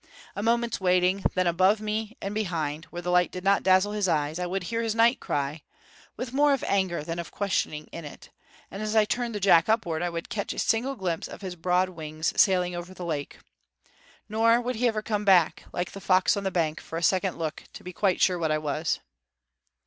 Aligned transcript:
A 0.35 0.41
moment's 0.41 0.81
waiting; 0.81 1.23
then, 1.35 1.45
above 1.45 1.79
me 1.79 2.17
and 2.23 2.33
behind, 2.33 2.85
where 2.85 3.03
the 3.03 3.11
light 3.11 3.31
did 3.31 3.43
not 3.43 3.61
dazzle 3.61 3.91
his 3.91 4.07
eyes, 4.07 4.39
I 4.39 4.47
would 4.47 4.63
hear 4.63 4.81
his 4.81 4.95
night 4.95 5.19
cry 5.19 5.61
with 6.17 6.33
more 6.33 6.53
of 6.55 6.63
anger 6.63 7.03
than 7.03 7.19
of 7.19 7.29
questioning 7.29 7.85
in 7.91 8.03
it 8.03 8.31
and 8.71 8.81
as 8.81 8.95
I 8.95 9.05
turned 9.05 9.35
the 9.35 9.39
jack 9.39 9.69
upward 9.69 10.01
I 10.01 10.09
would 10.09 10.27
catch 10.27 10.53
a 10.53 10.57
single 10.57 10.95
glimpse 10.95 11.27
of 11.27 11.41
his 11.41 11.55
broad 11.55 11.89
wings 11.89 12.33
sailing 12.35 12.75
over 12.75 12.95
the 12.95 13.05
lake. 13.05 13.37
Nor 14.27 14.59
would 14.59 14.77
he 14.77 14.87
ever 14.87 15.03
come 15.03 15.23
back, 15.23 15.65
like 15.71 15.91
the 15.91 16.01
fox 16.01 16.35
on 16.35 16.45
the 16.45 16.49
bank, 16.49 16.79
for 16.81 16.97
a 16.97 17.03
second 17.03 17.37
look 17.37 17.65
to 17.73 17.83
be 17.83 17.93
quite 17.93 18.19
sure 18.19 18.39
what 18.39 18.49
I 18.49 18.57
was. 18.57 19.01